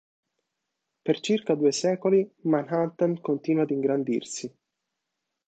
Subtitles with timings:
[1.03, 4.51] Per circa due secoli Manhattan continua ad ingrandirsi.